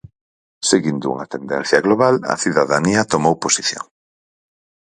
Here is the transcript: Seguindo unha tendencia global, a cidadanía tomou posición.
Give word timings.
Seguindo 0.69 1.05
unha 1.13 1.29
tendencia 1.35 1.83
global, 1.85 2.15
a 2.33 2.35
cidadanía 2.43 3.09
tomou 3.13 3.35
posición. 3.45 3.85